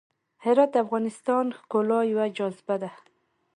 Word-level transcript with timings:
هرات 0.43 0.69
د 0.73 0.75
افغانستان 0.85 1.43
د 1.49 1.55
ښکلا 1.59 1.99
یوه 2.11 2.25
جاذبه 2.37 2.75
ده. 2.83 2.91